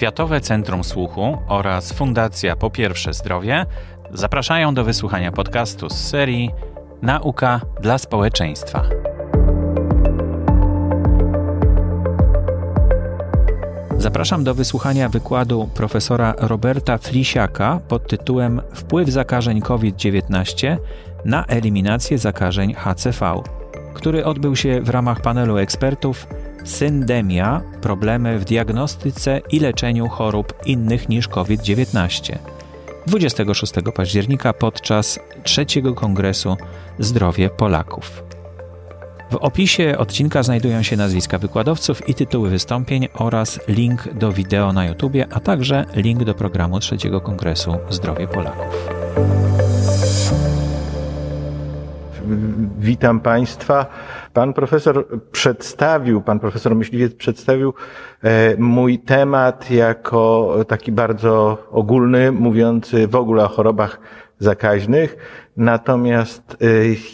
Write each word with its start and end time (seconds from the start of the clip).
Światowe 0.00 0.40
Centrum 0.40 0.84
Słuchu 0.84 1.38
oraz 1.48 1.92
Fundacja 1.92 2.56
Po 2.56 2.70
Pierwsze 2.70 3.12
Zdrowie 3.12 3.66
zapraszają 4.12 4.74
do 4.74 4.84
wysłuchania 4.84 5.32
podcastu 5.32 5.90
z 5.90 6.08
serii 6.08 6.50
Nauka 7.02 7.60
dla 7.80 7.98
społeczeństwa. 7.98 8.82
Zapraszam 13.98 14.44
do 14.44 14.54
wysłuchania 14.54 15.08
wykładu 15.08 15.68
profesora 15.74 16.34
Roberta 16.38 16.98
Flisiaka 16.98 17.80
pod 17.88 18.08
tytułem 18.08 18.62
Wpływ 18.74 19.08
zakażeń 19.08 19.60
COVID-19 19.60 20.76
na 21.24 21.46
eliminację 21.46 22.18
zakażeń 22.18 22.74
HCV, 22.74 23.42
który 23.94 24.24
odbył 24.24 24.56
się 24.56 24.80
w 24.80 24.88
ramach 24.88 25.20
panelu 25.20 25.58
ekspertów 25.58 26.26
Syndemia 26.64 27.60
problemy 27.80 28.38
w 28.38 28.44
diagnostyce 28.44 29.40
i 29.50 29.60
leczeniu 29.60 30.08
chorób 30.08 30.54
innych 30.66 31.08
niż 31.08 31.28
COVID-19 31.28 32.38
26 33.06 33.72
października 33.94 34.52
podczas 34.52 35.18
trzeciego 35.44 35.94
kongresu 35.94 36.56
Zdrowie 36.98 37.50
Polaków. 37.50 38.22
W 39.30 39.36
opisie 39.36 39.94
odcinka 39.98 40.42
znajdują 40.42 40.82
się 40.82 40.96
nazwiska 40.96 41.38
wykładowców 41.38 42.08
i 42.08 42.14
tytuły 42.14 42.50
wystąpień 42.50 43.08
oraz 43.14 43.60
link 43.68 44.14
do 44.14 44.32
wideo 44.32 44.72
na 44.72 44.84
YouTube, 44.84 45.14
a 45.30 45.40
także 45.40 45.84
link 45.94 46.24
do 46.24 46.34
programu 46.34 46.80
trzeciego 46.80 47.20
kongresu 47.20 47.76
Zdrowie 47.90 48.28
Polaków. 48.28 48.88
Witam 52.78 53.20
Państwa. 53.20 53.86
Pan 54.32 54.52
profesor 54.52 55.06
przedstawił, 55.32 56.20
pan 56.20 56.40
profesor 56.40 56.74
myśliwiec 56.74 57.14
przedstawił 57.14 57.74
e, 58.22 58.56
mój 58.56 58.98
temat 58.98 59.70
jako 59.70 60.54
taki 60.68 60.92
bardzo 60.92 61.58
ogólny, 61.70 62.32
mówiący 62.32 63.06
w 63.06 63.14
ogóle 63.14 63.44
o 63.44 63.48
chorobach 63.48 64.00
zakaźnych. 64.38 65.16
Natomiast 65.56 66.56
e, 66.60 66.66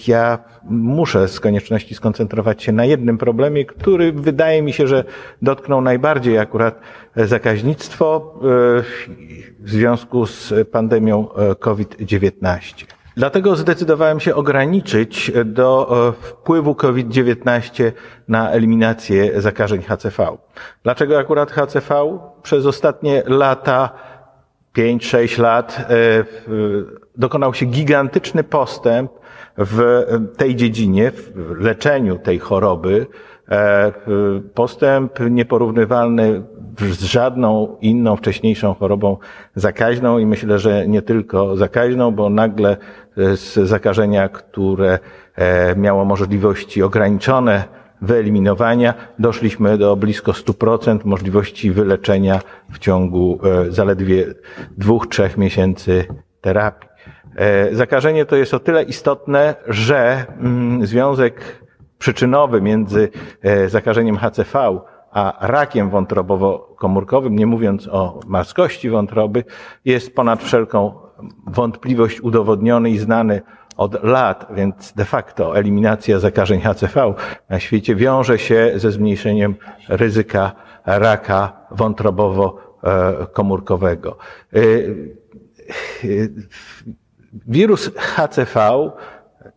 ja 0.07 0.39
muszę 0.65 1.29
z 1.29 1.41
konieczności 1.41 1.95
skoncentrować 1.95 2.63
się 2.63 2.73
na 2.73 2.85
jednym 2.85 3.19
problemie, 3.19 3.65
który 3.65 4.13
wydaje 4.13 4.63
mi 4.63 4.73
się, 4.73 4.87
że 4.87 5.05
dotknął 5.43 5.81
najbardziej 5.81 6.39
akurat 6.39 6.81
zakaźnictwo 7.17 8.35
e, 8.37 8.41
w 9.61 9.71
związku 9.71 10.27
z 10.27 10.55
pandemią 10.71 11.29
COVID-19. 11.59 12.97
Dlatego 13.17 13.57
zdecydowałem 13.57 14.21
się 14.21 14.35
ograniczyć 14.35 15.33
do 15.45 15.97
e, 16.09 16.13
wpływu 16.13 16.75
COVID-19 16.75 17.93
na 18.29 18.51
eliminację 18.51 19.41
zakażeń 19.41 19.83
HCV. 19.83 20.37
Dlaczego 20.83 21.19
akurat 21.19 21.51
HCV? 21.51 22.19
Przez 22.43 22.67
ostatnie 22.67 23.23
lata, 23.27 23.91
5-6 24.79 25.41
lat, 25.41 25.79
e, 25.79 26.25
dokonał 27.17 27.55
się 27.55 27.67
gigantyczny 27.67 28.45
postęp 28.45 29.11
w 29.59 30.05
tej 30.37 30.57
dziedzinie, 30.57 31.13
w 31.35 31.61
leczeniu 31.61 32.19
tej 32.19 32.39
choroby. 32.39 33.07
E, 33.51 33.93
postęp 34.55 35.13
nieporównywalny 35.31 36.43
z 36.79 37.03
żadną 37.03 37.77
inną 37.81 38.17
wcześniejszą 38.17 38.75
chorobą 38.75 39.17
zakaźną 39.55 40.19
i 40.19 40.27
myślę, 40.27 40.59
że 40.59 40.89
nie 40.89 41.03
tylko 41.03 41.57
zakaźną, 41.57 42.11
bo 42.11 42.31
nagle 42.31 42.77
z 43.17 43.55
zakażenia, 43.55 44.29
które 44.29 44.99
e, 45.37 45.77
miało 45.77 46.05
możliwości 46.05 46.83
ograniczone 46.83 47.65
wyeliminowania, 48.03 48.95
doszliśmy 49.19 49.79
do 49.79 49.97
blisko 49.97 50.33
100% 50.33 51.05
możliwości 51.05 51.71
wyleczenia 51.71 52.41
w 52.73 52.79
ciągu 52.79 53.39
e, 53.45 53.73
zaledwie 53.73 54.27
dwóch, 54.79 55.07
trzech 55.07 55.37
miesięcy 55.37 56.05
terapii. 56.41 56.89
E, 57.37 57.75
zakażenie 57.75 58.25
to 58.25 58.37
jest 58.37 58.55
o 58.55 58.61
tyle 58.61 58.83
istotne, 58.83 59.55
że 59.69 60.25
mm, 60.41 60.87
związek 60.87 61.66
przyczynowy 61.99 62.63
między 62.63 63.09
zakażeniem 63.67 64.17
HCV 64.17 64.81
a 65.11 65.39
rakiem 65.41 65.91
wątrobowo-komórkowym, 65.91 67.31
nie 67.31 67.47
mówiąc 67.47 67.89
o 67.89 68.21
marskości 68.27 68.91
wątroby, 68.91 69.45
jest 69.85 70.15
ponad 70.15 70.43
wszelką 70.43 70.93
wątpliwość 71.47 72.21
udowodniony 72.21 72.91
i 72.91 72.99
znany 72.99 73.43
od 73.77 74.05
lat, 74.05 74.47
więc 74.55 74.93
de 74.93 75.05
facto 75.05 75.59
eliminacja 75.59 76.19
zakażeń 76.19 76.61
HCV 76.61 77.15
na 77.49 77.61
świecie 77.61 77.97
wiąże 77.97 78.39
się 78.39 78.73
ze 78.75 78.91
zmniejszeniem 78.91 79.55
ryzyka 79.89 80.53
raka 80.87 81.67
wątrobowo-komórkowego. 81.71 84.17
Y, 84.57 85.17
y, 86.05 86.33
wirus 87.47 87.91
HCV, 87.97 88.91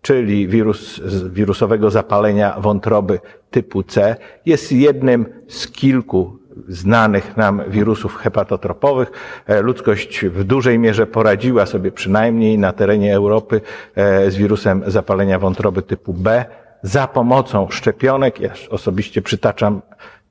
czyli 0.01 0.47
wirus 0.47 1.01
wirusowego 1.29 1.91
zapalenia 1.91 2.59
wątroby 2.59 3.19
typu 3.51 3.83
C, 3.83 4.15
jest 4.45 4.71
jednym 4.71 5.25
z 5.47 5.67
kilku 5.67 6.39
znanych 6.67 7.37
nam 7.37 7.61
wirusów 7.67 8.15
hepatotropowych. 8.15 9.11
E, 9.47 9.61
ludzkość 9.61 10.25
w 10.25 10.43
dużej 10.43 10.79
mierze 10.79 11.07
poradziła 11.07 11.65
sobie 11.65 11.91
przynajmniej 11.91 12.57
na 12.57 12.73
terenie 12.73 13.15
Europy 13.15 13.61
e, 13.95 14.31
z 14.31 14.35
wirusem 14.35 14.83
zapalenia 14.88 15.39
wątroby 15.39 15.81
typu 15.81 16.13
B 16.13 16.45
za 16.81 17.07
pomocą 17.07 17.67
szczepionek. 17.69 18.39
Ja 18.39 18.49
osobiście 18.69 19.21
przytaczam 19.21 19.81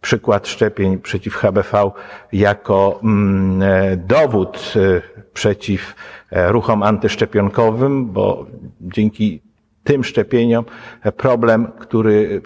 przykład 0.00 0.48
szczepień 0.48 0.98
przeciw 0.98 1.34
HBV 1.34 1.90
jako 2.32 3.00
mm, 3.02 3.62
e, 3.62 3.96
dowód 3.96 4.74
przeciw 5.32 5.94
ruchom 6.32 6.82
antyszczepionkowym, 6.82 8.06
bo 8.06 8.46
dzięki 8.80 9.47
tym 9.88 10.04
szczepieniom 10.04 10.64
problem, 11.16 11.72
który 11.78 12.42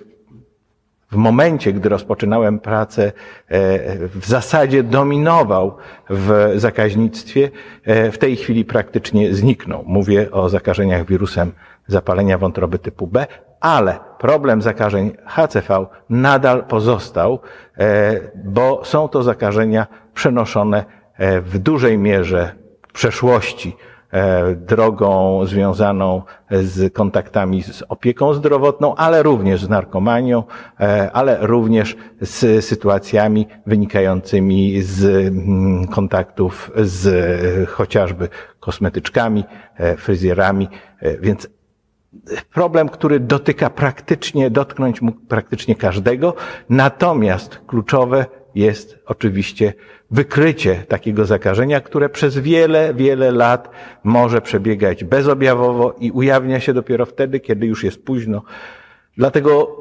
w 1.11 1.17
momencie, 1.17 1.73
gdy 1.73 1.89
rozpoczynałem 1.89 2.59
pracę, 2.59 3.03
e, 3.05 3.13
w 4.09 4.27
zasadzie 4.27 4.83
dominował 4.83 5.77
w 6.11 6.53
zakaźnictwie, 6.57 7.51
e, 7.85 8.11
w 8.11 8.19
tej 8.19 8.37
chwili 8.37 8.65
praktycznie 8.65 9.35
zniknął. 9.35 9.85
Mówię 9.87 10.31
o 10.31 10.49
zakażeniach 10.49 11.07
wirusem 11.07 11.53
zapalenia 11.87 12.39
wątroby 12.39 12.79
typu 12.79 13.07
B, 13.07 13.27
ale 13.61 13.99
problem 14.19 14.63
zakażeń 14.63 15.17
HCV 15.27 15.87
nadal 16.11 16.65
pozostał, 16.65 17.41
e, 17.79 18.21
bo 18.45 18.85
są 18.85 19.09
to 19.09 19.23
zakażenia 19.23 19.87
przenoszone 20.15 20.85
w 21.43 21.59
dużej 21.59 21.99
mierze 21.99 22.55
w 22.89 22.93
przeszłości 22.93 23.77
drogą 24.57 25.41
związaną 25.47 26.23
z 26.51 26.93
kontaktami 26.95 27.63
z 27.63 27.83
opieką 27.89 28.35
zdrowotną, 28.35 28.95
ale 28.95 29.23
również 29.23 29.65
z 29.65 29.69
narkomanią, 29.69 30.45
e, 30.81 31.11
ale 31.13 31.39
również 31.41 31.97
z 32.21 32.65
sytuacjami 32.65 33.47
wynikającymi 33.67 34.83
z 34.83 35.05
mm, 35.05 35.87
kontaktów 35.87 36.71
z 36.77 37.71
chociażby 37.71 38.29
kosmetyczkami, 38.61 39.45
e, 39.77 39.97
fryzjerami, 39.97 40.69
więc 41.21 41.49
problem, 42.53 42.89
który 42.89 43.21
dotyka 43.21 43.71
praktycznie, 43.71 44.51
dotknąć 44.51 45.03
mógł 45.03 45.21
praktycznie 45.21 45.75
każdego, 45.75 46.35
natomiast 46.71 47.61
kluczowe 47.67 48.27
jest 48.55 48.99
oczywiście 49.07 49.73
wykrycie 50.11 50.85
takiego 50.89 51.25
zakażenia, 51.25 51.81
które 51.81 52.09
przez 52.09 52.39
wiele, 52.39 52.95
wiele 52.95 53.31
lat 53.31 53.71
może 54.05 54.41
przebiegać 54.41 55.05
bezobjawowo 55.05 55.95
i 55.99 56.11
ujawnia 56.11 56.61
się 56.61 56.75
dopiero 56.75 57.07
wtedy, 57.07 57.41
kiedy 57.41 57.67
już 57.67 57.85
jest 57.85 58.05
późno. 58.05 58.43
Dlatego 59.17 59.77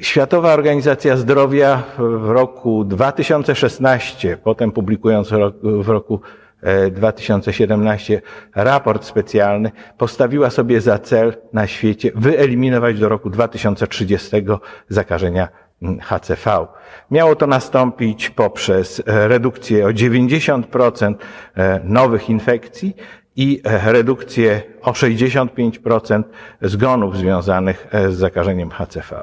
Światowa 0.00 0.54
Organizacja 0.54 1.16
Zdrowia 1.16 1.82
w 1.98 2.30
roku 2.30 2.84
2016, 2.84 4.38
potem 4.44 4.72
publikując 4.72 5.30
w 5.62 5.88
roku 5.88 6.20
2017 6.90 8.22
e, 8.56 8.64
raport 8.64 9.04
specjalny, 9.04 9.70
postawiła 9.98 10.50
sobie 10.50 10.80
za 10.80 10.98
cel 10.98 11.34
na 11.52 11.66
świecie 11.66 12.12
wyeliminować 12.14 12.98
do 12.98 13.08
roku 13.08 13.30
2030 13.30 14.36
zakażenia 14.88 15.48
HCV. 16.02 16.66
Miało 17.10 17.36
to 17.36 17.46
nastąpić 17.46 18.30
poprzez 18.30 19.02
e, 19.06 19.28
redukcję 19.28 19.86
o 19.86 19.88
90% 19.88 21.14
e, 21.54 21.80
nowych 21.84 22.30
infekcji 22.30 22.96
i 23.36 23.60
e, 23.64 23.92
redukcję 23.92 24.62
o 24.82 24.92
65% 24.92 26.22
zgonów 26.62 27.16
związanych 27.16 27.86
z 28.08 28.14
zakażeniem 28.14 28.70
HCV. 28.70 29.22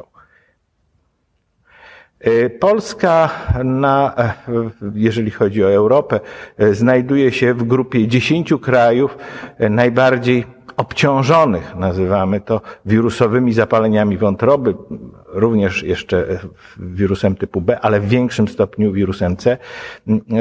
Polska, 2.60 3.30
na, 3.64 4.16
jeżeli 4.96 5.32
chodzi 5.32 5.64
o 5.64 5.72
Europę, 5.72 6.20
znajduje 6.72 7.32
się 7.32 7.54
w 7.54 7.64
grupie 7.64 8.08
10 8.08 8.54
krajów 8.62 9.18
najbardziej 9.60 10.46
obciążonych, 10.78 11.76
nazywamy 11.76 12.42
to 12.42 12.62
wirusowymi 12.86 13.54
zapaleniami 13.54 14.18
wątroby, 14.18 14.76
również 15.34 15.84
jeszcze 15.84 16.40
wirusem 16.80 17.36
typu 17.36 17.62
B, 17.62 17.80
ale 17.80 18.00
w 18.00 18.08
większym 18.08 18.48
stopniu 18.48 18.92
wirusem 18.92 19.38
C, 19.38 19.58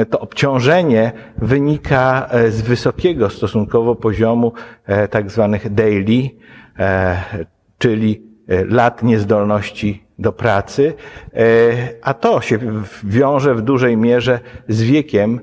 to 0.09 0.19
obciążenie 0.19 1.11
wynika 1.37 2.29
z 2.49 2.61
wysokiego 2.61 3.29
stosunkowo 3.29 3.95
poziomu 3.95 4.53
tak 5.09 5.31
zwanych 5.31 5.73
daily, 5.73 6.29
czyli 7.77 8.21
lat 8.69 9.03
niezdolności 9.03 10.03
do 10.19 10.31
pracy, 10.33 10.93
a 12.01 12.13
to 12.13 12.41
się 12.41 12.59
wiąże 13.03 13.55
w 13.55 13.61
dużej 13.61 13.97
mierze 13.97 14.39
z 14.67 14.81
wiekiem 14.81 15.39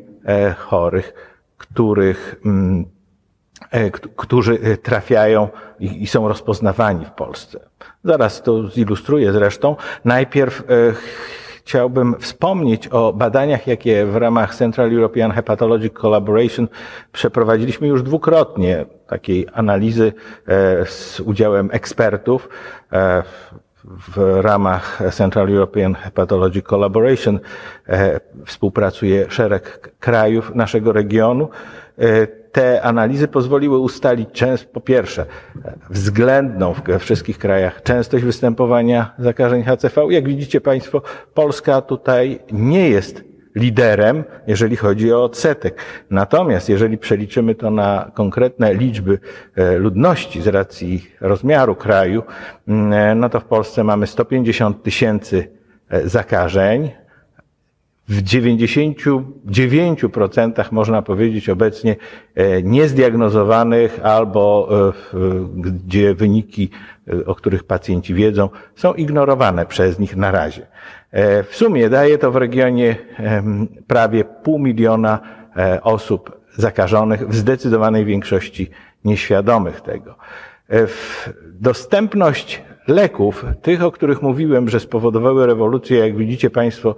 chorych, 0.57 1.15
których 1.57 2.41
mm, 2.45 2.85
E, 2.85 2.98
którzy 4.17 4.59
e, 4.63 4.77
trafiają 4.77 5.49
i 5.81 6.07
są 6.07 6.29
rozpoznawani 6.29 7.05
w 7.05 7.11
Polsce. 7.11 7.61
Zaraz 8.05 8.43
to 8.43 8.69
zilustruję 8.69 9.33
zresztą. 9.33 9.77
Najpierw 10.05 10.61
e, 10.61 10.65
chciałbym 11.65 12.15
wspomnieć 12.21 12.89
o 12.89 13.13
badaniach, 13.13 13.67
jakie 13.67 14.07
w 14.07 14.17
ramach 14.17 14.55
Central 14.55 14.95
European 14.95 15.31
Hepatologic 15.31 15.93
Collaboration 15.93 16.69
przeprowadziliśmy 17.13 17.89
już 17.89 18.03
dwukrotnie, 18.03 18.87
takiej 19.07 19.47
analizy 19.53 20.13
z 20.85 21.21
udziałem 21.21 21.69
ekspertów 21.73 22.49
w 23.85 24.39
ramach 24.41 25.03
Central 25.13 25.53
European 25.53 25.95
Hepatologic 25.95 26.67
Collaboration 26.67 27.41
współpracuje 28.47 29.31
szereg 29.31 29.91
krajów 30.01 30.55
naszego 30.55 30.93
regionu 30.93 31.49
te 32.53 32.83
analizy 32.83 33.29
pozwoliły 33.29 33.79
ustalić 33.79 34.29
często, 34.33 34.69
po 34.73 34.81
pierwsze, 34.81 35.27
względną 35.91 36.75
we 36.87 36.99
wszystkich 36.99 37.39
krajach 37.39 37.83
częstość 37.83 38.25
występowania 38.25 39.15
zakażeń 39.19 39.63
HCV. 39.63 40.07
Jak 40.11 40.29
widzicie 40.29 40.61
Państwo, 40.61 41.03
Polska 41.35 41.81
tutaj 41.81 42.39
nie 42.53 42.89
jest 42.91 43.25
liderem, 43.55 44.25
jeżeli 44.47 44.77
chodzi 44.77 45.13
o 45.13 45.25
odsetek. 45.25 45.81
Natomiast 46.11 46.69
jeżeli 46.69 46.99
przeliczymy 46.99 47.55
to 47.55 47.71
na 47.71 48.11
konkretne 48.15 48.75
liczby 48.75 49.19
e, 49.57 49.79
ludności 49.79 50.43
z 50.43 50.47
racji 50.47 51.07
rozmiaru 51.21 51.75
kraju, 51.75 52.23
mm, 52.69 53.19
no 53.19 53.29
to 53.29 53.41
w 53.41 53.45
Polsce 53.45 53.85
mamy 53.85 54.07
150 54.07 54.83
tysięcy 54.83 55.51
e, 55.89 56.09
zakażeń, 56.09 56.91
w 58.09 58.23
99% 58.23 60.73
można 60.73 61.03
powiedzieć 61.03 61.49
obecnie 61.49 61.97
e, 62.35 62.63
niezdiagnozowanych 62.63 64.01
albo 64.03 64.69
e, 65.15 65.19
gdzie 65.57 66.15
wyniki, 66.15 66.71
e, 67.09 67.27
o 67.27 67.35
których 67.35 67.65
pacjenci 67.65 68.15
wiedzą, 68.15 68.49
są 68.77 68.95
ignorowane 68.95 69.67
przez 69.67 69.99
nich 69.99 70.17
na 70.17 70.31
razie. 70.31 70.67
W 71.49 71.57
sumie 71.57 71.89
daje 71.89 72.19
to 72.19 72.33
w 72.33 72.37
regionie 72.37 72.97
prawie 73.87 74.25
pół 74.25 74.59
miliona 74.59 75.21
osób 75.83 76.41
zakażonych, 76.57 77.29
w 77.29 77.35
zdecydowanej 77.35 78.05
większości 78.05 78.71
nieświadomych 79.05 79.81
tego. 79.81 80.15
Dostępność 81.61 82.63
leków, 82.89 83.45
tych, 83.63 83.83
o 83.83 83.93
których 83.93 84.23
mówiłem, 84.23 84.69
że 84.69 84.81
spowodowały 84.81 85.47
rewolucję, 85.47 85.99
jak 85.99 86.17
widzicie 86.17 86.51
Państwo, 86.51 86.95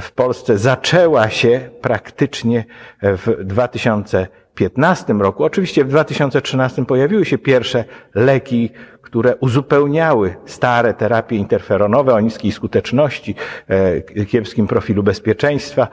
w 0.00 0.12
Polsce 0.12 0.58
zaczęła 0.58 1.30
się 1.30 1.70
praktycznie 1.80 2.64
w 3.02 3.44
2015 3.44 5.12
roku. 5.12 5.44
Oczywiście 5.44 5.84
w 5.84 5.88
2013 5.88 6.86
pojawiły 6.86 7.24
się 7.24 7.38
pierwsze 7.38 7.84
leki, 8.14 8.70
które 9.02 9.36
uzupełniały 9.36 10.34
stare 10.46 10.94
terapie 10.94 11.36
interferonowe 11.36 12.14
o 12.14 12.20
niskiej 12.20 12.52
skuteczności, 12.52 13.34
e, 13.68 14.24
kiepskim 14.24 14.66
profilu 14.66 15.02
bezpieczeństwa, 15.02 15.88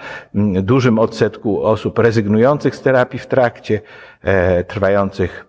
dużym 0.64 1.00
odsetku 1.00 1.64
osób 1.64 2.00
rezygnujących 2.00 2.76
z 2.76 2.82
terapii 2.82 3.20
w 3.20 3.28
trakcie, 3.28 3.82
e, 4.22 4.64
trwających 4.64 5.46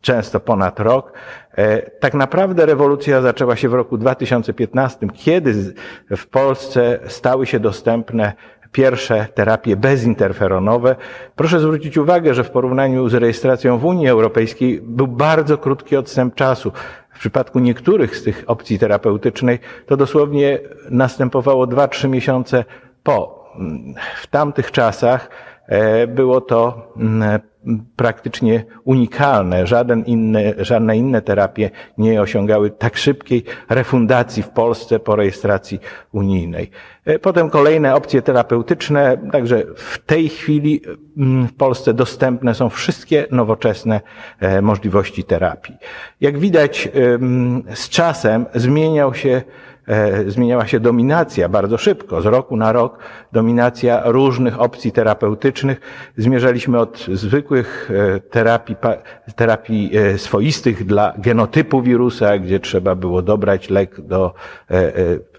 często 0.00 0.40
ponad 0.40 0.80
rok. 0.80 1.12
E, 1.56 1.90
tak 1.90 2.14
naprawdę 2.14 2.66
rewolucja 2.66 3.20
zaczęła 3.20 3.56
się 3.56 3.68
w 3.68 3.74
roku 3.74 3.98
2015, 3.98 5.06
kiedy 5.14 5.74
w 6.16 6.26
Polsce 6.26 6.98
stały 7.06 7.46
się 7.46 7.60
dostępne 7.60 8.32
pierwsze 8.72 9.26
terapie 9.34 9.76
bezinterferonowe. 9.76 10.96
Proszę 11.36 11.60
zwrócić 11.60 11.98
uwagę, 11.98 12.34
że 12.34 12.44
w 12.44 12.50
porównaniu 12.50 13.08
z 13.08 13.14
rejestracją 13.14 13.78
w 13.78 13.84
Unii 13.84 14.08
Europejskiej 14.08 14.80
był 14.82 15.06
bardzo 15.06 15.58
krótki 15.58 15.96
odstęp 15.96 16.34
czasu. 16.34 16.72
W 17.14 17.18
przypadku 17.18 17.58
niektórych 17.58 18.16
z 18.16 18.22
tych 18.22 18.44
opcji 18.46 18.78
terapeutycznej 18.78 19.58
to 19.86 19.96
dosłownie 19.96 20.58
następowało 20.90 21.66
2-3 21.66 22.08
miesiące 22.08 22.64
po. 23.02 23.38
W 24.22 24.26
tamtych 24.26 24.72
czasach 24.72 25.30
było 26.08 26.40
to 26.40 26.92
mm, 26.96 27.40
praktycznie 27.96 28.64
unikalne. 28.84 29.66
Żaden 29.66 30.04
inny, 30.04 30.54
żadne 30.58 30.96
inne 30.96 31.22
terapie 31.22 31.70
nie 31.98 32.22
osiągały 32.22 32.70
tak 32.70 32.96
szybkiej 32.96 33.44
refundacji 33.68 34.42
w 34.42 34.48
Polsce 34.48 35.00
po 35.00 35.16
rejestracji 35.16 35.80
unijnej. 36.12 36.70
E, 37.04 37.18
potem 37.18 37.50
kolejne 37.50 37.94
opcje 37.94 38.22
terapeutyczne, 38.22 39.18
także 39.32 39.62
w 39.76 39.98
tej 39.98 40.28
chwili 40.28 40.80
mm, 41.16 41.48
w 41.48 41.54
Polsce 41.54 41.94
dostępne 41.94 42.54
są 42.54 42.68
wszystkie 42.68 43.26
nowoczesne 43.30 44.00
e, 44.40 44.62
możliwości 44.62 45.24
terapii. 45.24 45.76
Jak 46.20 46.38
widać, 46.38 46.88
z 47.74 47.88
czasem 47.88 48.46
zmieniał 48.54 49.14
się 49.14 49.42
E, 49.42 49.42
zmieniała 50.26 50.66
się 50.66 50.80
dominacja 50.80 51.48
bardzo 51.48 51.78
szybko, 51.78 52.22
z 52.22 52.26
roku 52.26 52.56
na 52.56 52.72
rok, 52.72 52.98
dominacja 53.32 54.02
różnych 54.04 54.60
opcji 54.60 54.92
terapeutycznych. 54.92 55.80
Zmierzaliśmy 56.16 56.78
od 56.78 57.06
zwykłych 57.12 57.90
e, 57.90 58.20
terapii, 58.20 58.76
terapii 59.36 59.96
e, 59.96 60.18
swoistych 60.18 60.86
dla 60.86 61.12
genotypu 61.18 61.82
wirusa, 61.82 62.38
gdzie 62.38 62.60
trzeba 62.60 62.94
było 62.94 63.22
dobrać 63.22 63.70
lek 63.70 64.00
do 64.00 64.34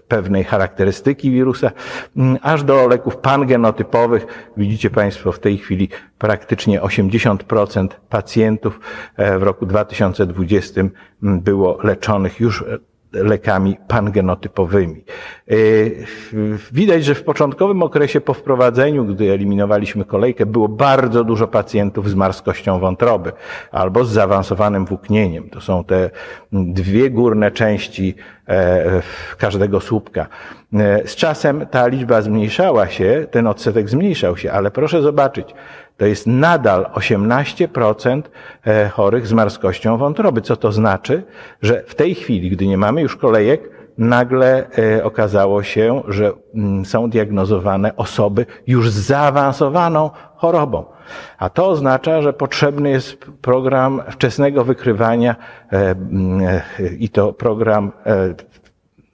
pewnej 0.08 0.44
charakterystyki 0.44 1.30
wirusa, 1.30 1.70
aż 2.42 2.62
do 2.64 2.88
leków 2.88 3.16
pangenotypowych. 3.16 4.26
Widzicie 4.56 4.90
Państwo 4.90 5.32
w 5.32 5.38
tej 5.38 5.58
chwili 5.58 5.88
praktycznie 6.18 6.80
80% 6.80 7.88
pacjentów 8.08 8.80
w 9.38 9.42
roku 9.42 9.66
2020 9.66 10.80
było 11.22 11.78
leczonych 11.82 12.40
już 12.40 12.64
lekami 13.12 13.76
pangenotypowymi. 13.88 15.04
E, 15.50 15.54
widać, 16.72 17.04
że 17.04 17.14
w 17.14 17.24
początkowym 17.24 17.82
okresie 17.82 18.20
po 18.20 18.34
wprowadzeniu, 18.34 19.04
gdy 19.04 19.32
eliminowaliśmy 19.32 20.04
kolejkę, 20.04 20.46
było 20.46 20.68
bardzo 20.68 21.24
dużo 21.24 21.48
pacjentów 21.48 22.10
z 22.10 22.14
marskością 22.14 22.78
wątroby 22.78 23.32
albo 23.72 24.04
z 24.04 24.12
zaawansowanym 24.12 24.84
włóknieniem. 24.84 25.50
To 25.50 25.60
są 25.60 25.84
te 25.84 26.10
dwie 26.52 27.10
górne 27.10 27.50
części 27.50 28.14
każdego 29.38 29.80
słupka. 29.80 30.26
E, 30.74 31.08
z 31.08 31.16
czasem 31.16 31.66
ta 31.66 31.86
liczba 31.86 32.22
zmniejszała 32.22 32.88
się, 32.88 33.26
ten 33.30 33.46
odsetek 33.46 33.88
zmniejszał 33.88 34.36
się, 34.36 34.52
ale 34.52 34.70
proszę 34.70 35.02
zobaczyć, 35.02 35.54
to 35.96 36.06
jest 36.06 36.26
nadal 36.26 36.84
18% 36.94 38.22
e, 38.66 38.88
chorych 38.88 39.26
z 39.26 39.32
marskością 39.32 39.96
wątroby. 39.96 40.40
Co 40.40 40.56
to 40.56 40.72
znaczy? 40.72 41.22
Że 41.62 41.82
w 41.86 41.94
tej 41.94 42.14
chwili, 42.14 42.50
gdy 42.50 42.66
nie 42.66 42.78
mamy 42.78 43.02
już 43.02 43.16
kolejek, 43.16 43.79
nagle 44.00 44.66
e, 44.78 45.04
okazało 45.04 45.62
się, 45.62 46.02
że 46.08 46.32
mm, 46.54 46.84
są 46.84 47.10
diagnozowane 47.10 47.96
osoby 47.96 48.46
już 48.66 48.90
z 48.90 48.98
zaawansowaną 49.06 50.10
chorobą. 50.36 50.84
A 51.38 51.50
to 51.50 51.68
oznacza, 51.68 52.22
że 52.22 52.32
potrzebny 52.32 52.90
jest 52.90 53.16
program 53.42 54.02
wczesnego 54.10 54.64
wykrywania 54.64 55.36
e, 55.72 55.90
mm, 55.90 56.60
i 56.98 57.08
to 57.08 57.32
program 57.32 57.92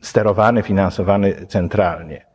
sterowany, 0.01 0.63
finansowany 0.63 1.47
centralnie. 1.49 2.27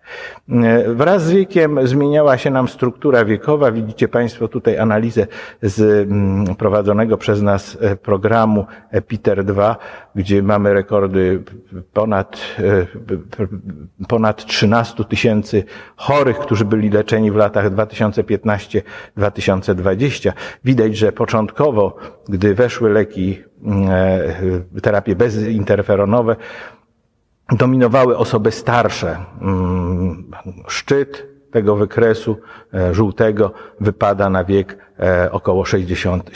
E, 0.50 0.94
wraz 0.94 1.24
z 1.24 1.32
wiekiem 1.32 1.88
zmieniała 1.88 2.38
się 2.38 2.50
nam 2.50 2.68
struktura 2.68 3.26
wiekowa. 3.26 3.72
Widzicie 3.72 4.08
Państwo 4.08 4.48
tutaj 4.48 4.78
analizę 4.78 5.28
z 5.62 6.10
mm, 6.10 6.56
prowadzonego 6.56 7.18
przez 7.18 7.42
nas 7.42 7.78
e, 7.82 7.96
programu 7.96 8.66
Peter 9.08 9.44
2, 9.44 9.76
gdzie 10.16 10.44
mamy 10.44 10.74
rekordy 10.74 11.44
ponad, 11.94 12.42
e, 12.60 12.86
ponad 14.08 14.46
13 14.46 15.06
tysięcy 15.06 15.64
chorych, 15.96 16.40
którzy 16.40 16.66
byli 16.66 16.90
leczeni 16.90 17.32
w 17.32 17.36
latach 17.36 17.76
2015-2020. 17.76 20.32
Widać, 20.66 20.98
że 20.98 21.12
początkowo, 21.12 21.96
gdy 22.30 22.56
weszły 22.56 22.90
leki, 22.90 23.44
mm, 23.64 23.90
terapie 24.82 25.16
bezinterferonowe, 25.16 26.36
dominowały 27.52 28.18
osoby 28.18 28.52
starsze. 28.52 29.18
Mm, 29.42 30.32
szczyt 30.68 31.28
tego 31.52 31.76
wykresu 31.76 32.38
e, 32.74 32.94
żółtego 32.94 33.52
wypada 33.80 34.30
na 34.30 34.44
wiek 34.44 34.78
e, 35.00 35.32
około 35.32 35.66
60, 35.66 36.32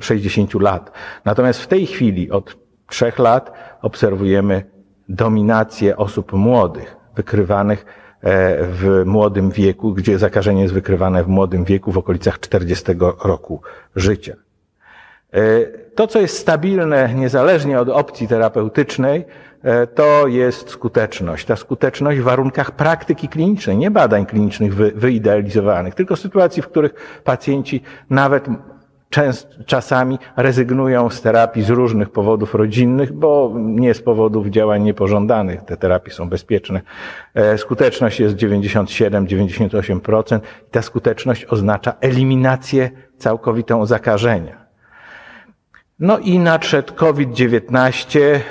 60 0.00 0.54
lat. 0.54 0.92
Natomiast 1.24 1.60
w 1.60 1.66
tej 1.66 1.86
chwili 1.86 2.30
od 2.30 2.56
trzech 2.86 3.18
lat 3.18 3.52
obserwujemy 3.82 4.64
dominację 5.08 5.96
osób 5.96 6.32
młodych, 6.32 6.96
wykrywanych 7.16 7.84
w 8.62 9.02
młodym 9.06 9.50
wieku, 9.50 9.92
gdzie 9.92 10.18
zakażenie 10.18 10.62
jest 10.62 10.74
wykrywane 10.74 11.24
w 11.24 11.28
młodym 11.28 11.64
wieku, 11.64 11.92
w 11.92 11.98
okolicach 11.98 12.40
40 12.40 12.92
roku 13.24 13.62
życia. 13.96 14.34
To, 15.94 16.06
co 16.06 16.20
jest 16.20 16.38
stabilne 16.38 17.14
niezależnie 17.14 17.80
od 17.80 17.88
opcji 17.88 18.28
terapeutycznej, 18.28 19.24
E, 19.24 19.49
to 19.94 20.26
jest 20.26 20.70
skuteczność. 20.70 21.46
Ta 21.46 21.56
skuteczność 21.56 22.20
w 22.20 22.22
warunkach 22.22 22.70
praktyki 22.70 23.28
klinicznej, 23.28 23.76
nie 23.76 23.90
badań 23.90 24.26
klinicznych 24.26 24.74
wy, 24.74 24.92
wyidealizowanych, 24.94 25.94
tylko 25.94 26.16
sytuacji, 26.16 26.62
w 26.62 26.68
których 26.68 27.20
pacjenci 27.24 27.82
nawet 28.10 28.48
częst, 29.10 29.48
czasami 29.66 30.18
rezygnują 30.36 31.10
z 31.10 31.22
terapii 31.22 31.62
z 31.62 31.70
różnych 31.70 32.10
powodów 32.10 32.54
rodzinnych, 32.54 33.12
bo 33.12 33.52
nie 33.56 33.94
z 33.94 34.02
powodów 34.02 34.46
działań 34.46 34.82
niepożądanych. 34.82 35.62
Te 35.62 35.76
terapie 35.76 36.10
są 36.10 36.28
bezpieczne. 36.28 36.80
E, 37.34 37.58
skuteczność 37.58 38.20
jest 38.20 38.36
97-98% 38.36 40.40
i 40.68 40.70
ta 40.70 40.82
skuteczność 40.82 41.44
oznacza 41.44 41.94
eliminację 42.00 42.90
całkowitą 43.18 43.86
zakażenia. 43.86 44.69
No 46.00 46.18
i 46.18 46.38
nadszedł 46.38 46.94
COVID-19 46.94 48.20
e, 48.20 48.42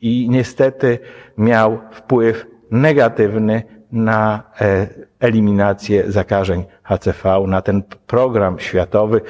i 0.00 0.28
niestety 0.30 0.98
miał 1.38 1.78
wpływ 1.90 2.46
negatywny 2.70 3.62
na 3.92 4.42
e, 4.60 4.86
eliminację 5.20 6.12
zakażeń 6.12 6.64
HCV, 6.82 7.44
na 7.46 7.62
ten 7.62 7.82
program 8.06 8.58
światowy. 8.58 9.16
E, 9.16 9.22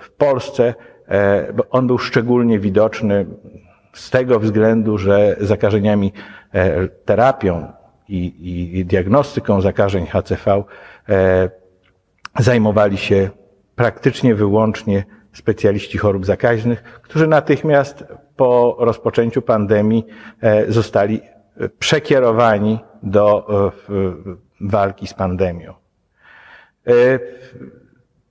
w 0.00 0.10
Polsce 0.10 0.74
on 1.70 1.86
był 1.86 1.98
szczególnie 1.98 2.58
widoczny 2.58 3.26
z 3.92 4.10
tego 4.10 4.40
względu, 4.40 4.98
że 4.98 5.36
zakażeniami, 5.40 6.12
terapią 7.04 7.72
i, 8.08 8.78
i 8.78 8.84
diagnostyką 8.84 9.60
zakażeń 9.60 10.06
HCV 10.06 10.64
zajmowali 12.38 12.96
się 12.96 13.30
praktycznie 13.76 14.34
wyłącznie 14.34 15.04
specjaliści 15.34 15.98
chorób 15.98 16.26
zakaźnych, 16.26 16.82
którzy 16.82 17.26
natychmiast 17.26 18.04
po 18.36 18.76
rozpoczęciu 18.78 19.42
pandemii 19.42 20.06
e, 20.40 20.72
zostali 20.72 21.20
e, 21.56 21.68
przekierowani 21.68 22.78
do 23.02 23.46
e, 23.68 23.94
walki 24.60 25.06
z 25.06 25.14
pandemią. 25.14 25.74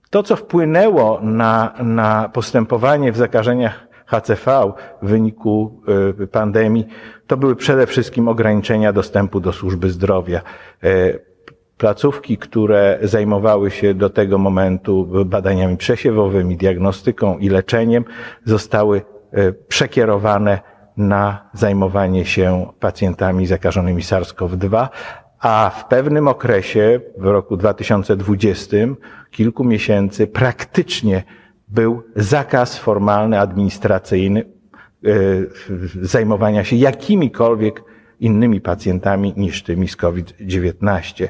To, 0.10 0.24
co 0.24 0.36
wpłynęło 0.36 1.19
na, 1.22 1.74
na 1.83 2.29
postępowanie 2.29 3.12
w 3.12 3.17
zakażeniach 3.17 3.88
HCV 4.05 4.74
w 5.01 5.07
wyniku 5.07 5.81
pandemii, 6.31 6.88
to 7.27 7.38
były 7.38 7.55
przede 7.55 7.88
wszystkim 7.88 8.27
ograniczenia 8.27 8.93
dostępu 8.93 9.39
do 9.39 9.53
służby 9.53 9.89
zdrowia 9.89 10.41
placówki, 11.83 12.37
które 12.37 12.99
zajmowały 13.01 13.71
się 13.71 13.93
do 13.93 14.09
tego 14.09 14.37
momentu 14.37 15.07
badaniami 15.25 15.77
przesiewowymi, 15.77 16.57
diagnostyką 16.57 17.37
i 17.37 17.49
leczeniem, 17.49 18.05
zostały 18.45 19.01
e, 19.31 19.53
przekierowane 19.53 20.59
na 20.97 21.49
zajmowanie 21.53 22.25
się 22.25 22.67
pacjentami 22.79 23.47
zakażonymi 23.47 24.01
SARS-CoV-2, 24.01 24.87
a 25.39 25.71
w 25.79 25.87
pewnym 25.87 26.27
okresie, 26.27 26.99
w 27.17 27.25
roku 27.25 27.57
2020, 27.57 28.77
kilku 29.31 29.63
miesięcy, 29.63 30.27
praktycznie 30.27 31.23
był 31.67 32.03
zakaz 32.15 32.77
formalny, 32.77 33.39
administracyjny 33.39 34.39
e, 34.41 35.09
zajmowania 36.01 36.63
się 36.63 36.75
jakimikolwiek 36.75 37.83
innymi 38.19 38.61
pacjentami 38.61 39.33
niż 39.37 39.63
tymi 39.63 39.87
z 39.87 39.95
COVID-19. 39.95 41.27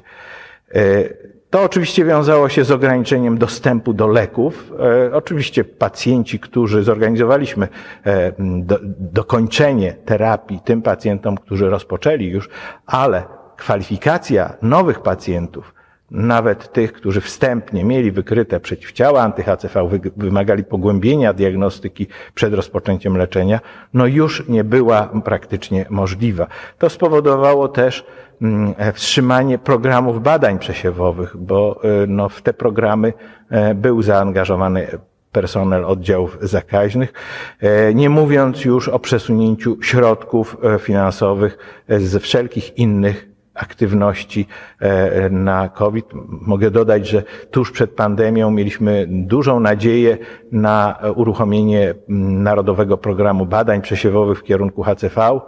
E, 0.76 1.10
to 1.50 1.64
oczywiście 1.64 2.06
wiązało 2.06 2.50
się 2.50 2.64
z 2.64 2.72
ograniczeniem 2.72 3.38
dostępu 3.38 3.94
do 3.94 4.08
leków. 4.08 4.72
E, 5.08 5.16
oczywiście 5.16 5.64
pacjenci, 5.64 6.40
którzy 6.40 6.84
zorganizowaliśmy 6.84 7.68
e, 8.06 8.34
do, 8.40 8.80
dokończenie 9.00 9.94
terapii 10.06 10.60
tym 10.66 10.82
pacjentom, 10.82 11.38
którzy 11.38 11.70
rozpoczęli 11.70 12.26
już, 12.26 12.50
ale 12.86 13.24
kwalifikacja 13.58 14.54
nowych 14.62 15.00
pacjentów, 15.00 15.74
nawet 16.14 16.72
tych, 16.72 16.94
którzy 16.94 17.22
wstępnie 17.22 17.84
mieli 17.84 18.12
wykryte 18.12 18.60
przeciwciała 18.60 19.22
anty-HCV, 19.22 19.90
wymagali 20.18 20.64
pogłębienia 20.64 21.34
diagnostyki 21.34 22.08
przed 22.34 22.54
rozpoczęciem 22.54 23.18
leczenia, 23.18 23.60
no 23.94 24.08
już 24.08 24.48
nie 24.48 24.64
była 24.64 25.10
praktycznie 25.26 25.86
możliwa. 25.90 26.48
To 26.78 26.90
spowodowało 26.90 27.68
też 27.68 28.06
mm, 28.42 28.74
wstrzymanie 28.94 29.58
programów 29.58 30.24
badań 30.24 30.60
przesiewowych, 30.60 31.38
bo 31.38 31.80
e, 31.84 32.08
no, 32.08 32.30
w 32.30 32.42
te 32.42 32.54
programy 32.54 33.14
e, 33.50 33.76
był 33.76 34.02
zaangażowany 34.02 34.88
personel 35.32 35.86
oddziałów 35.86 36.38
zakaźnych, 36.42 37.14
e, 37.60 37.94
nie 37.94 38.10
mówiąc 38.10 38.66
już 38.66 38.90
o 38.90 39.00
przesunięciu 39.00 39.78
środków 39.82 40.58
finansowych 40.80 41.58
ze 41.90 42.20
wszelkich 42.20 42.78
innych 42.78 43.33
aktywności 43.56 44.48
e, 44.80 45.30
na 45.30 45.70
COVID. 45.70 46.06
Mogę 46.28 46.72
dodać, 46.72 47.08
że 47.08 47.24
tuż 47.52 47.72
przed 47.72 47.92
pandemią 47.92 48.52
mieliśmy 48.52 49.06
dużą 49.10 49.60
nadzieję 49.60 50.18
na 50.52 51.00
uruchomienie 51.16 51.94
Narodowego 52.08 52.98
Programu 52.98 53.46
Badań 53.46 53.82
Przesiewowych 53.82 54.40
w 54.40 54.44
kierunku 54.44 54.84
HCV. 54.84 55.40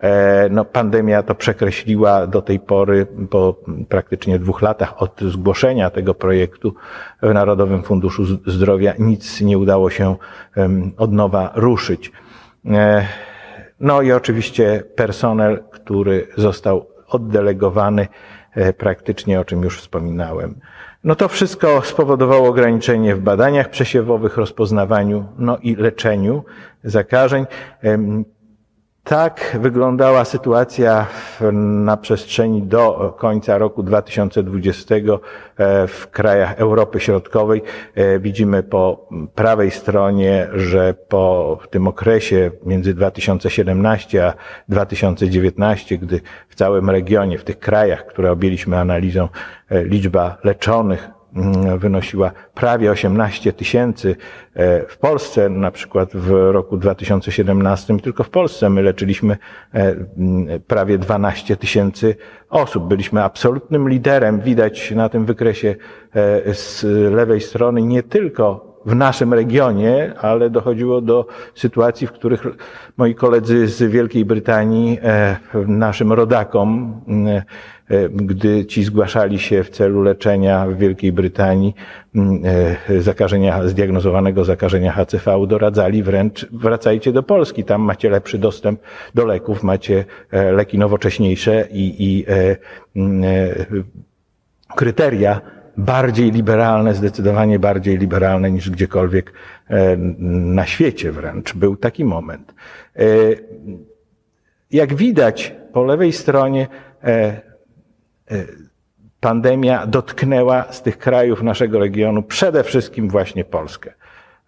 E, 0.00 0.48
no, 0.50 0.64
pandemia 0.64 1.22
to 1.22 1.34
przekreśliła 1.34 2.26
do 2.26 2.42
tej 2.42 2.60
pory, 2.60 3.06
po 3.30 3.56
praktycznie 3.88 4.38
dwóch 4.38 4.62
latach 4.62 5.02
od 5.02 5.20
zgłoszenia 5.20 5.90
tego 5.90 6.14
projektu 6.14 6.74
w 7.22 7.34
Narodowym 7.34 7.82
Funduszu 7.82 8.24
Zdrowia 8.46 8.94
nic 8.98 9.40
nie 9.40 9.58
udało 9.58 9.90
się 9.90 10.16
od 10.96 11.12
nowa 11.12 11.52
ruszyć. 11.54 12.12
E, 12.66 13.06
no 13.80 14.02
i 14.02 14.12
oczywiście 14.12 14.82
personel, 14.96 15.62
który 15.70 16.26
został 16.36 16.97
oddelegowany 17.08 18.08
e, 18.54 18.72
praktycznie, 18.72 19.40
o 19.40 19.44
czym 19.44 19.62
już 19.62 19.80
wspominałem. 19.80 20.60
No 21.04 21.14
to 21.14 21.28
wszystko 21.28 21.82
spowodowało 21.82 22.48
ograniczenie 22.48 23.14
w 23.14 23.20
badaniach 23.20 23.70
przesiewowych, 23.70 24.36
rozpoznawaniu, 24.36 25.26
no 25.38 25.58
i 25.58 25.76
leczeniu 25.76 26.44
zakażeń. 26.84 27.46
Tak 29.08 29.56
wyglądała 29.60 30.24
sytuacja 30.24 31.06
na 31.52 31.96
przestrzeni 31.96 32.62
do 32.62 33.14
końca 33.18 33.58
roku 33.58 33.82
2020 33.82 34.94
e, 34.94 35.00
w 35.86 36.08
krajach 36.10 36.60
Europy 36.60 37.00
Środkowej. 37.00 37.62
E, 37.94 38.18
widzimy 38.18 38.62
po 38.62 39.08
prawej 39.34 39.70
stronie, 39.70 40.48
że 40.54 40.94
po 40.94 41.58
tym 41.70 41.88
okresie 41.88 42.50
między 42.66 42.94
2017 42.94 44.26
a 44.26 44.34
2019, 44.68 45.98
gdy 45.98 46.20
w 46.48 46.54
całym 46.54 46.90
regionie, 46.90 47.38
w 47.38 47.44
tych 47.44 47.58
krajach, 47.58 48.06
które 48.06 48.30
objęliśmy 48.30 48.78
analizą, 48.78 49.28
e, 49.68 49.84
liczba 49.84 50.38
leczonych 50.44 51.17
wynosiła 51.78 52.32
prawie 52.54 52.90
18 52.90 53.52
tysięcy. 53.52 54.16
E, 54.54 54.86
w 54.88 54.98
Polsce, 54.98 55.48
na 55.48 55.70
przykład 55.70 56.10
w 56.14 56.30
roku 56.30 56.76
2017, 56.76 58.00
tylko 58.00 58.24
w 58.24 58.30
Polsce 58.30 58.70
my 58.70 58.82
leczyliśmy 58.82 59.36
e, 59.74 59.96
mm, 60.18 60.60
prawie 60.60 60.98
12 60.98 61.56
tysięcy 61.56 62.16
osób. 62.50 62.88
Byliśmy 62.88 63.24
absolutnym 63.24 63.88
liderem. 63.88 64.40
Widać 64.40 64.90
na 64.90 65.08
tym 65.08 65.24
wykresie 65.24 65.74
e, 66.14 66.54
z 66.54 66.82
lewej 67.14 67.40
strony 67.40 67.82
nie 67.82 68.02
tylko 68.02 68.67
w 68.88 68.94
naszym 68.94 69.34
regionie, 69.34 70.12
ale 70.20 70.50
dochodziło 70.50 71.00
do 71.00 71.26
sytuacji, 71.54 72.06
w 72.06 72.12
których 72.12 72.46
moi 72.96 73.14
koledzy 73.14 73.66
z 73.66 73.82
Wielkiej 73.82 74.24
Brytanii, 74.24 74.98
naszym 75.66 76.12
rodakom, 76.12 76.94
E, 77.90 78.08
gdy 78.08 78.66
ci 78.66 78.84
zgłaszali 78.84 79.38
się 79.38 79.64
w 79.64 79.70
celu 79.70 80.02
leczenia 80.02 80.66
w 80.66 80.78
Wielkiej 80.78 81.12
Brytanii 81.12 81.74
mm, 82.14 82.42
e, 82.88 83.00
zakażenia, 83.00 83.68
zdiagnozowanego 83.68 84.44
zakażenia 84.44 84.92
HCV, 84.92 85.46
doradzali 85.46 86.02
wręcz 86.02 86.46
wracajcie 86.52 87.12
do 87.12 87.22
Polski, 87.22 87.64
tam 87.64 87.82
macie 87.82 88.10
lepszy 88.10 88.38
dostęp 88.38 88.80
do 89.14 89.26
leków, 89.26 89.62
macie 89.62 90.04
e, 90.30 90.52
leki 90.52 90.78
nowocześniejsze 90.78 91.68
i, 91.70 91.96
i 91.98 92.24
mm, 92.96 93.22
kryteria 94.76 95.40
bardziej 95.78 96.30
liberalne, 96.30 96.94
zdecydowanie 96.94 97.58
bardziej 97.58 97.98
liberalne 97.98 98.50
niż 98.50 98.70
gdziekolwiek 98.70 99.32
na 100.18 100.66
świecie 100.66 101.12
wręcz. 101.12 101.54
Był 101.54 101.76
taki 101.76 102.04
moment. 102.04 102.54
Jak 104.70 104.94
widać 104.94 105.54
po 105.72 105.84
lewej 105.84 106.12
stronie 106.12 106.66
E, 108.30 108.44
pandemia 109.20 109.86
dotknęła 109.86 110.72
z 110.72 110.82
tych 110.82 110.98
krajów 110.98 111.42
naszego 111.42 111.78
regionu 111.78 112.22
przede 112.22 112.64
wszystkim 112.64 113.08
właśnie 113.08 113.44
Polskę. 113.44 113.94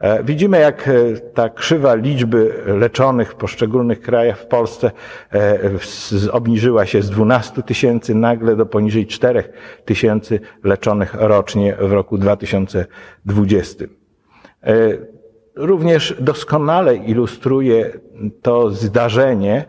E, 0.01 0.25
widzimy, 0.25 0.61
jak 0.61 0.89
e, 0.89 0.93
ta 1.35 1.49
krzywa 1.49 1.95
liczby 1.95 2.63
leczonych 2.67 3.31
w 3.31 3.35
poszczególnych 3.35 4.01
krajach 4.01 4.39
w 4.39 4.47
Polsce 4.47 4.91
e, 5.33 6.33
obniżyła 6.33 6.87
się 6.87 7.03
z 7.03 7.11
12 7.11 7.63
tysięcy 7.63 8.15
nagle 8.15 8.57
do 8.57 8.67
poniżej 8.67 9.07
4 9.07 9.45
tysięcy 9.85 10.41
leczonych 10.65 11.15
rocznie 11.15 11.77
w 11.81 11.93
roku 11.93 12.19
2020. 12.19 13.85
Również 15.57 16.17
doskonale 16.21 16.97
ilustruje 16.97 17.91
to 18.43 18.71
zdarzenie 18.71 19.65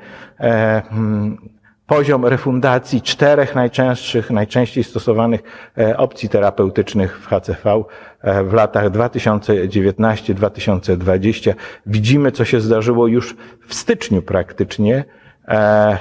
poziom 1.91 2.25
refundacji 2.25 3.01
czterech 3.01 3.55
najczęstszych, 3.55 4.31
najczęściej 4.31 4.83
stosowanych 4.83 5.43
e, 5.77 5.97
opcji 5.97 6.29
terapeutycznych 6.29 7.19
w 7.19 7.27
HCV 7.27 7.83
e, 8.21 8.43
w 8.43 8.53
latach 8.53 8.89
2019-2020. 8.89 11.53
Widzimy, 11.85 12.31
co 12.31 12.45
się 12.45 12.61
zdarzyło 12.61 13.07
już 13.07 13.35
w 13.67 13.73
styczniu 13.73 14.21
praktycznie, 14.21 15.03
e, 15.47 15.97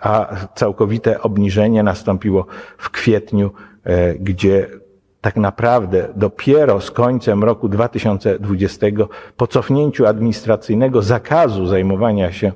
a 0.00 0.36
całkowite 0.54 1.20
obniżenie 1.20 1.82
nastąpiło 1.82 2.46
w 2.78 2.90
kwietniu, 2.90 3.50
gdzie 4.20 4.66
tak 5.20 5.36
naprawdę 5.36 6.08
dopiero 6.16 6.80
z 6.80 6.90
końcem 6.90 7.44
roku 7.44 7.68
2020 7.68 8.86
po 9.36 9.46
cofnięciu 9.46 10.06
administracyjnego 10.06 11.02
zakazu 11.02 11.66
zajmowania 11.66 12.32
się 12.32 12.52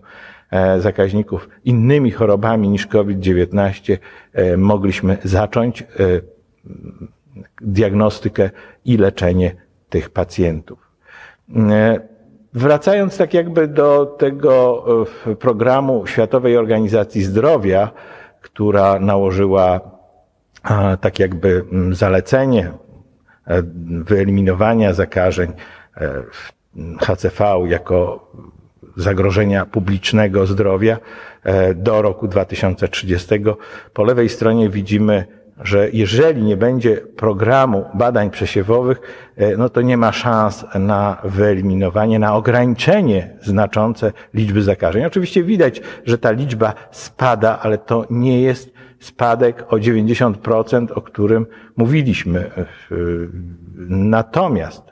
zakaźników 0.78 1.49
innymi 1.64 2.11
chorobami 2.11 2.69
niż 2.69 2.87
COVID-19 2.87 3.97
e, 4.33 4.57
mogliśmy 4.57 5.19
zacząć 5.25 5.83
e, 5.83 5.87
diagnostykę 7.61 8.50
i 8.85 8.97
leczenie 8.97 9.55
tych 9.88 10.11
pacjentów. 10.11 10.88
Wracając 12.55 13.17
tak 13.17 13.35
jakby 13.35 13.69
do 13.69 14.07
tego 14.07 14.85
programu 15.38 16.07
Światowej 16.07 16.57
Organizacji 16.57 17.23
Zdrowia, 17.23 17.90
która 18.40 18.99
nałożyła 18.99 19.81
tak 21.00 21.19
jakby 21.19 21.64
zalecenie 21.93 22.73
wyeliminowania 23.83 24.93
zakażeń 24.93 25.52
HCV 27.00 27.45
jako 27.67 28.28
zagrożenia 28.99 29.67
publicznego 29.67 30.47
zdrowia 30.47 30.99
e, 31.45 31.75
do 31.75 32.02
roku 32.02 32.28
2030. 32.28 33.28
Po 33.93 34.05
lewej 34.05 34.28
stronie 34.28 34.69
widzimy, 34.69 35.25
że 35.61 35.88
jeżeli 35.93 36.43
nie 36.43 36.57
będzie 36.57 36.97
programu 36.97 37.85
badań 37.95 38.31
przesiewowych, 38.31 39.00
e, 39.37 39.57
no 39.57 39.69
to 39.69 39.83
nie 39.83 39.97
ma 39.97 40.12
szans 40.12 40.64
na 40.75 41.17
wyeliminowanie, 41.25 42.19
na 42.19 42.35
ograniczenie 42.35 43.37
znaczące 43.43 44.12
liczby 44.35 44.62
zakażeń. 44.62 45.05
Oczywiście 45.05 45.43
widać, 45.43 45.81
że 46.05 46.19
ta 46.19 46.31
liczba 46.31 46.75
spada, 46.90 47.59
ale 47.62 47.78
to 47.78 48.07
nie 48.11 48.43
jest 48.43 48.73
spadek 49.00 49.73
o 49.73 49.76
90%, 49.76 50.93
o 50.93 51.00
którym 51.00 51.47
mówiliśmy. 51.76 52.40
E, 52.40 52.64
natomiast, 53.88 54.83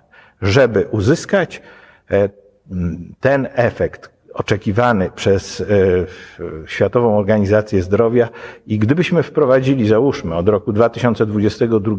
żeby 0.43 0.87
uzyskać 0.91 1.63
ten 3.21 3.49
efekt 3.55 4.17
oczekiwany 4.35 5.11
przez 5.15 5.61
e, 5.61 5.65
Światową 6.67 7.19
Organizację 7.19 7.83
Zdrowia 7.83 8.29
i 8.67 8.79
gdybyśmy 8.79 9.23
wprowadzili, 9.23 9.89
załóżmy, 9.89 10.35
od 10.35 10.49
roku 10.49 10.73
2022 10.73 11.97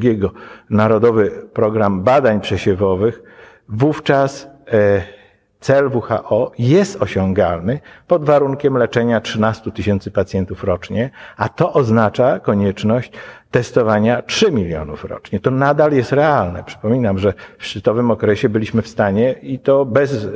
Narodowy 0.70 1.32
Program 1.54 2.04
Badań 2.04 2.42
Przesiewowych, 2.42 3.24
wówczas 3.70 4.48
e, 4.74 5.17
cel 5.60 5.90
WHO 5.90 6.52
jest 6.60 7.02
osiągalny 7.02 7.80
pod 8.08 8.26
warunkiem 8.26 8.78
leczenia 8.78 9.22
13 9.22 9.72
tysięcy 9.72 10.12
pacjentów 10.12 10.64
rocznie, 10.64 11.10
a 11.38 11.50
to 11.50 11.74
oznacza 11.74 12.40
konieczność 12.40 13.12
testowania 13.52 14.22
3 14.22 14.52
milionów 14.52 15.06
rocznie. 15.06 15.39
To 15.39 15.52
nadal 15.52 15.91
jest 15.91 16.12
realne. 16.12 16.63
Przypominam, 16.63 17.20
że 17.20 17.34
w 17.58 17.65
szczytowym 17.65 18.12
okresie 18.12 18.50
byliśmy 18.50 18.82
w 18.82 18.88
stanie 18.88 19.36
i 19.41 19.60
to 19.60 19.86
bez 19.86 20.26
e, 20.26 20.30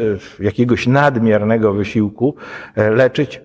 jakiegoś 0.44 0.88
nadmiernego 0.88 1.74
wysiłku 1.74 2.36
e, 2.76 2.90
leczyć 2.90 3.42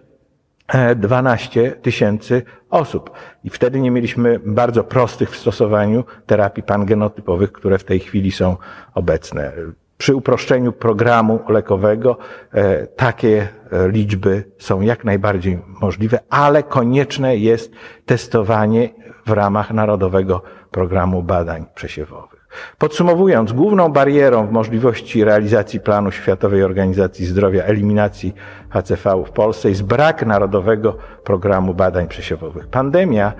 12 0.96 1.60
e, 1.60 1.70
tysięcy 1.70 2.42
osób. 2.70 3.10
I 3.44 3.50
wtedy 3.50 3.80
nie 3.80 3.90
mieliśmy 3.90 4.40
bardzo 4.44 4.84
prostych 4.84 5.30
w 5.30 5.36
stosowaniu 5.36 6.04
terapii 6.26 6.62
pangenotypowych, 6.62 7.52
które 7.52 7.78
w 7.78 7.84
tej 7.84 8.00
chwili 8.00 8.32
są 8.32 8.56
obecne. 8.94 9.52
Przy 9.98 10.14
uproszczeniu 10.14 10.72
programu 10.72 11.40
lekowego 11.48 12.18
e, 12.52 12.86
takie 12.86 13.48
e, 13.72 13.88
liczby 13.88 14.44
są 14.58 14.80
jak 14.80 15.04
najbardziej 15.04 15.58
możliwe, 15.80 16.18
ale 16.30 16.62
konieczne 16.62 17.36
jest 17.36 17.72
testowanie 18.06 18.88
w 19.26 19.30
ramach 19.30 19.70
Narodowego 19.70 20.42
Programu 20.70 21.22
Badań 21.22 21.66
Przesiewowych. 21.74 22.36
Podsumowując, 22.78 23.52
główną 23.52 23.88
barierą 23.88 24.46
w 24.46 24.52
możliwości 24.52 25.24
realizacji 25.24 25.80
planu 25.80 26.10
Światowej 26.10 26.62
Organizacji 26.62 27.26
Zdrowia 27.26 27.64
eliminacji 27.64 28.34
HCV 28.70 29.24
w 29.26 29.30
Polsce 29.30 29.68
jest 29.68 29.82
brak 29.82 30.26
Narodowego 30.26 30.96
Programu 31.24 31.74
Badań 31.74 32.08
Przesiewowych. 32.08 32.68
Pandemia 32.68 33.32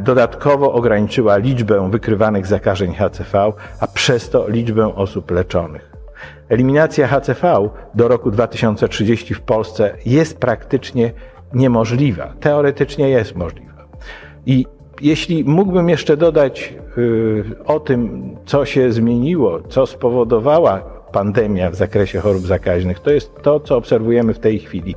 dodatkowo 0.00 0.72
ograniczyła 0.72 1.36
liczbę 1.36 1.90
wykrywanych 1.90 2.46
zakażeń 2.46 2.94
HCV, 2.94 3.52
a 3.80 3.86
przez 3.86 4.30
to 4.30 4.48
liczbę 4.48 4.94
osób 4.94 5.30
leczonych. 5.30 5.92
Eliminacja 6.48 7.08
HCV 7.08 7.68
do 7.94 8.08
roku 8.08 8.30
2030 8.30 9.34
w 9.34 9.40
Polsce 9.40 9.96
jest 10.06 10.38
praktycznie 10.38 11.12
niemożliwa. 11.54 12.32
Teoretycznie 12.40 13.08
jest 13.08 13.36
możliwa. 13.36 13.88
I 14.46 14.66
jeśli 15.00 15.44
mógłbym 15.44 15.88
jeszcze 15.88 16.16
dodać 16.16 16.74
y, 16.98 17.44
o 17.64 17.80
tym, 17.80 18.30
co 18.46 18.64
się 18.64 18.92
zmieniło, 18.92 19.62
co 19.68 19.86
spowodowała 19.86 20.80
pandemia 21.12 21.70
w 21.70 21.74
zakresie 21.74 22.20
chorób 22.20 22.46
zakaźnych, 22.46 23.00
to 23.00 23.10
jest 23.10 23.42
to, 23.42 23.60
co 23.60 23.76
obserwujemy 23.76 24.34
w 24.34 24.38
tej 24.38 24.58
chwili 24.58 24.94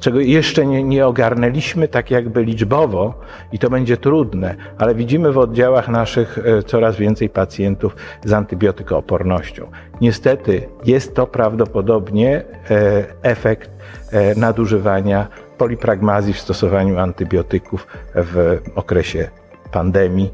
czego 0.00 0.20
jeszcze 0.20 0.66
nie, 0.66 0.82
nie 0.82 1.06
ogarnęliśmy 1.06 1.88
tak 1.88 2.10
jakby 2.10 2.44
liczbowo 2.44 3.20
i 3.52 3.58
to 3.58 3.70
będzie 3.70 3.96
trudne, 3.96 4.54
ale 4.78 4.94
widzimy 4.94 5.32
w 5.32 5.38
oddziałach 5.38 5.88
naszych 5.88 6.38
e, 6.38 6.62
coraz 6.62 6.96
więcej 6.96 7.28
pacjentów 7.28 7.96
z 8.24 8.32
antybiotykoopornością. 8.32 9.70
Niestety 10.00 10.68
jest 10.84 11.14
to 11.14 11.26
prawdopodobnie 11.26 12.44
e, 12.70 13.04
efekt 13.22 13.70
e, 14.12 14.34
nadużywania 14.34 15.28
polipragmazji 15.58 16.32
w 16.32 16.40
stosowaniu 16.40 16.98
antybiotyków 16.98 17.86
w 18.14 18.58
okresie 18.74 19.28
pandemii 19.72 20.32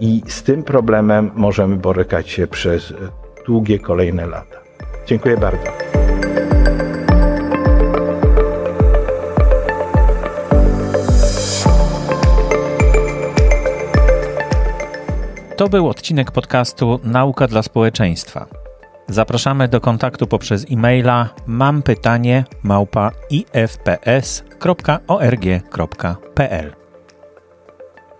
i 0.00 0.22
z 0.26 0.42
tym 0.42 0.62
problemem 0.62 1.30
możemy 1.34 1.76
borykać 1.76 2.30
się 2.30 2.46
przez 2.46 2.94
długie 3.46 3.78
kolejne 3.78 4.26
lata. 4.26 4.56
Dziękuję 5.06 5.36
bardzo. 5.36 5.83
To 15.56 15.68
był 15.68 15.88
odcinek 15.88 16.30
podcastu 16.30 17.00
Nauka 17.04 17.46
dla 17.46 17.62
społeczeństwa. 17.62 18.46
Zapraszamy 19.08 19.68
do 19.68 19.80
kontaktu 19.80 20.26
poprzez 20.26 20.66
e-maila 20.70 21.28
mam 21.46 21.82
pytanie. 21.82 22.44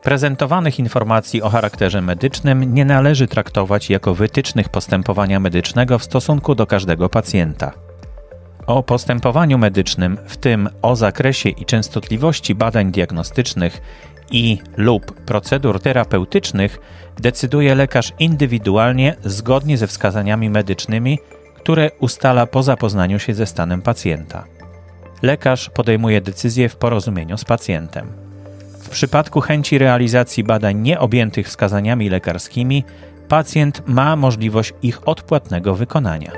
Prezentowanych 0.03 0.79
informacji 0.79 1.43
o 1.43 1.51
charakterze 1.51 2.01
medycznym 2.01 2.75
nie 2.75 2.85
należy 2.85 3.27
traktować 3.27 3.91
jako 3.91 4.15
wytycznych 4.15 4.69
postępowania 4.69 5.41
medycznego 5.41 5.99
w 5.99 6.05
stosunku 6.05 6.55
do 6.55 6.67
każdego 6.67 7.09
pacjenta. 7.09 7.73
O 8.67 8.83
postępowaniu 8.83 9.59
medycznym, 9.59 10.19
w 10.27 10.37
tym 10.37 10.69
o 10.83 10.97
zakresie 10.97 11.49
i 11.49 11.65
częstotliwości 11.65 12.55
badań 12.55 12.93
diagnostycznych 12.93 13.81
i 14.31 14.59
lub 14.77 15.13
procedur 15.13 15.81
terapeutycznych 15.81 16.79
decyduje 17.19 17.75
lekarz 17.75 18.13
indywidualnie 18.19 19.17
zgodnie 19.25 19.79
ze 19.79 19.87
wskazaniami 19.87 20.51
medycznymi, 20.51 21.19
które 21.57 21.91
ustala 22.01 22.47
po 22.47 22.63
zapoznaniu 22.63 23.19
się 23.19 23.35
ze 23.35 23.47
stanem 23.47 23.83
pacjenta. 23.83 24.45
Lekarz 25.23 25.71
podejmuje 25.71 26.21
decyzję 26.21 26.69
w 26.69 26.77
porozumieniu 26.77 27.39
z 27.39 27.45
pacjentem. 27.45 28.13
W 28.79 28.89
przypadku 28.89 29.41
chęci 29.41 29.79
realizacji 29.79 30.45
badań 30.45 30.81
nieobjętych 30.81 31.49
wskazaniami 31.49 32.11
lekarskimi, 32.11 32.85
pacjent 33.29 33.83
ma 33.87 34.17
możliwość 34.17 34.73
ich 34.83 35.09
odpłatnego 35.09 35.75
wykonania. 35.75 36.33